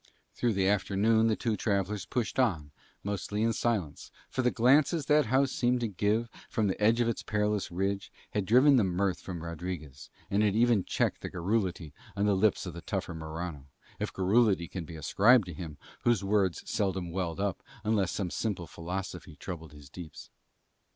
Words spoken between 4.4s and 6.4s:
the glances that house seemed to give him